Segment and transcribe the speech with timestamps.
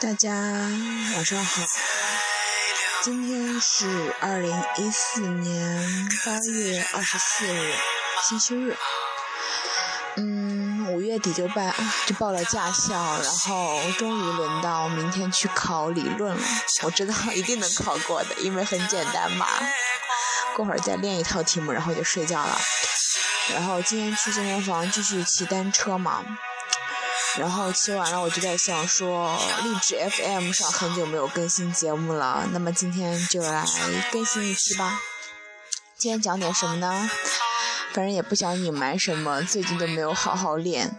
[0.00, 1.62] 大家晚上好，
[3.02, 7.74] 今天是二零一四年八月二十四日，
[8.26, 8.74] 星期日。
[10.16, 11.74] 嗯，五月底就办
[12.06, 16.42] 就报了驾校，然后终于轮到明天去考理论了。
[16.82, 19.46] 我知道一定能考过的，因为很简单嘛。
[20.56, 22.58] 过会儿再练一套题目，然后就睡觉了。
[23.52, 26.24] 然后今天去健身房继续骑单车嘛。
[27.38, 33.64] 然后骑完了，我就在想说，励志 FM 上很久没有更新节目了，那么今天就来
[34.10, 35.00] 更新一期吧。
[35.96, 37.10] 今天讲点什么呢？
[37.92, 40.98] 反正也不想隐瞒什么，最近都没有好好练。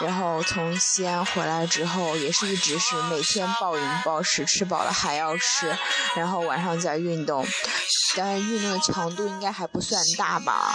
[0.00, 5.76] 然后从西安回来之后，也是一直是每天暴饮暴食，吃饱了还要吃，
[6.16, 7.46] 然后晚上再运动，
[8.16, 10.74] 但是运动的强度应该还不算大吧，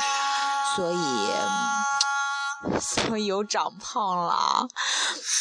[0.76, 1.77] 所以。
[2.82, 4.68] 所以又长胖了，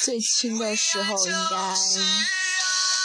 [0.04, 1.74] 最轻的时候应该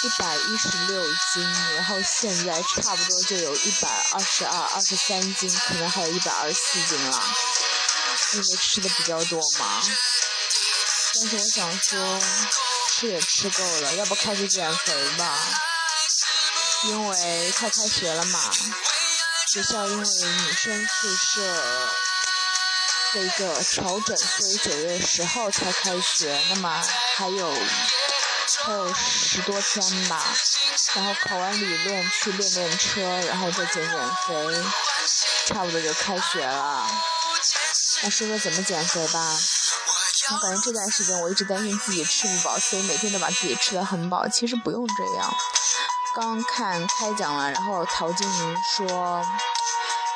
[0.03, 1.03] 一百一十六
[1.33, 1.43] 斤，
[1.75, 7.23] 然后现在差不多就有一百二十二、二十三斤，可能还有一百二十四斤了，
[8.33, 9.81] 因为吃的比较多嘛。
[11.13, 12.19] 但是我想说，
[12.89, 15.37] 吃也吃够了，要不开始减肥吧？
[16.85, 18.39] 因为快开学了嘛，
[19.51, 21.89] 学校因为女生宿舍。
[23.13, 26.81] 的一个调整，所以九月十号才开学，那么
[27.17, 27.53] 还有
[28.63, 30.23] 还有十多天吧，
[30.95, 34.63] 然后考完理论去练练车，然后再减减肥，
[35.47, 36.87] 差不多就开学了。
[38.03, 39.37] 那说说怎么减肥吧？
[40.31, 44.27] 我感觉这段时间我一直担心自己吃不饱，所以每天都把自己吃的很饱。
[44.29, 45.33] 其实不用这样。
[46.15, 49.25] 刚看开讲了，然后陶晶莹说。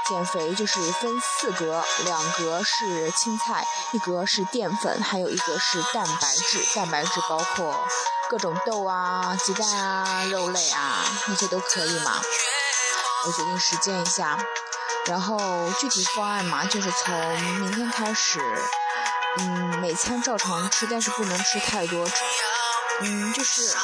[0.08, 6.64] 减肥就是分四格，两格是青菜，一格是淀粉，还有一格是蛋白质。
[6.76, 7.88] 蛋白质包括
[8.30, 12.22] 各种豆啊、鸡蛋啊、肉类啊，那些都可以嘛。
[13.26, 14.38] 我决定实践一下，
[15.08, 18.40] 然后具体方案嘛，就是从明天开始，
[19.40, 22.08] 嗯，每餐照常吃，但是不能吃太多，
[23.02, 23.76] 嗯，就是。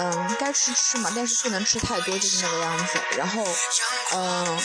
[0.00, 3.00] 嗯，该吃吃嘛，但是不能吃太多，就是那个样子。
[3.16, 3.44] 然后，
[4.12, 4.62] 嗯，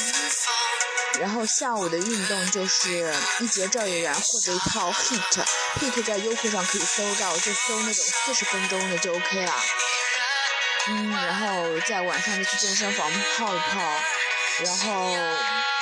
[1.20, 9.54] 然后下午的运动就是一节赵月圆或者一套 HIT，HIT 在优酷上可以搜到，就搜那种四十分钟的就 OK 了。
[10.90, 13.82] 嗯，然后在晚上就去健身房泡一泡，
[14.60, 15.16] 然后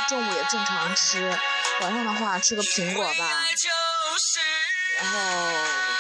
[0.07, 1.29] 中午也正常吃，
[1.81, 3.44] 晚上的话吃个苹果吧，
[4.97, 5.19] 然后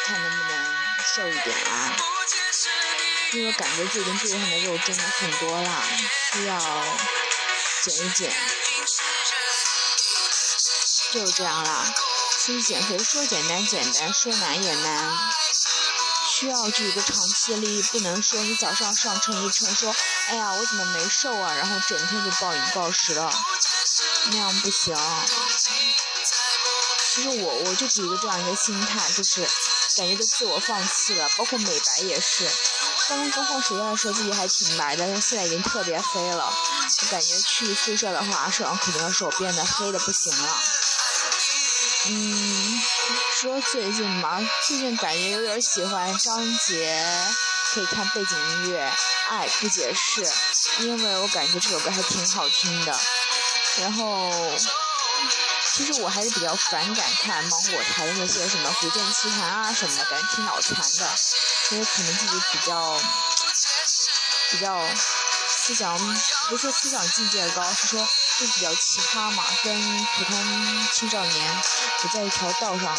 [0.05, 0.65] 看能不能
[1.15, 1.97] 瘦一点啊。
[3.33, 5.83] 因为感觉最近肚子上的肉真的很多了，
[6.33, 6.59] 需要
[7.81, 8.33] 减一减，
[11.13, 11.93] 就是这样啦。
[12.37, 15.17] 其实减肥说简单简单，说难也难，
[16.29, 19.95] 需要这一个长期的利益，不能说你早上上称一称，说
[20.27, 23.31] 哎呀我怎么没瘦啊，然后整天就暴饮暴食了，
[24.31, 24.93] 那样不行。
[27.13, 29.41] 其实我我就举一个这样一个心态，就是
[29.95, 32.49] 感觉都自我放弃了，包括美白也是。
[33.11, 36.45] 刚刚放暑假的时候自己还挺白的，但现在已经特别黑了。
[36.45, 40.57] 我感觉去宿舍的话，舍友肯定说我变得黑的不行了。
[42.07, 42.81] 嗯，
[43.41, 47.03] 说最近嘛，最近感觉有点喜欢张杰，
[47.73, 48.89] 可以看背景音乐
[49.29, 50.25] 《爱不解释》，
[50.79, 52.97] 因为我感觉这首歌还挺好听的。
[53.81, 54.31] 然后，
[55.73, 61.09] 其实我还是比较反感看芒果台的那些什么《古剑奇谭》啊什么的，感觉挺脑残的。
[61.71, 62.99] 因为可能自己比较
[64.49, 64.85] 比较
[65.47, 65.97] 思想，
[66.49, 68.05] 不是说思想境界高，是说
[68.39, 71.61] 就比较奇葩嘛，跟普通青少年
[72.01, 72.97] 不在一条道上。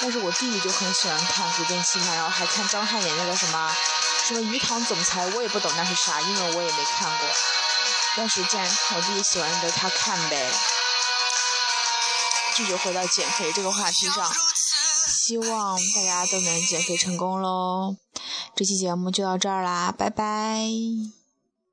[0.00, 3.76] 但是我弟弟就很喜欢看《古剑奇谭》，然后还看张翰演那个什么
[4.24, 7.28] 什么鱼塘总裁，我也不懂那是啥，因为我也没看过。
[8.16, 10.50] 但是既然我弟弟喜欢的，他看呗。
[12.58, 14.28] 继续回到减肥这个话题上。
[15.06, 17.94] 希望大家都能减肥成功喽！
[18.56, 20.68] 这期节目就到这儿啦，拜拜。